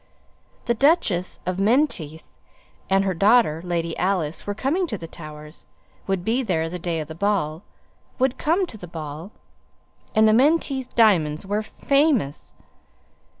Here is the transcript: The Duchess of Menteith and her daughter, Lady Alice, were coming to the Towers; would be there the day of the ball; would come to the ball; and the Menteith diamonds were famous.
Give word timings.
The 0.65 0.73
Duchess 0.73 1.39
of 1.45 1.59
Menteith 1.59 2.27
and 2.89 3.05
her 3.05 3.13
daughter, 3.13 3.61
Lady 3.63 3.95
Alice, 3.99 4.47
were 4.47 4.55
coming 4.55 4.87
to 4.87 4.97
the 4.97 5.05
Towers; 5.05 5.67
would 6.07 6.23
be 6.25 6.41
there 6.41 6.67
the 6.71 6.79
day 6.79 6.99
of 6.99 7.07
the 7.07 7.13
ball; 7.13 7.61
would 8.17 8.39
come 8.39 8.65
to 8.65 8.79
the 8.79 8.87
ball; 8.87 9.31
and 10.15 10.27
the 10.27 10.33
Menteith 10.33 10.95
diamonds 10.95 11.45
were 11.45 11.61
famous. 11.61 12.53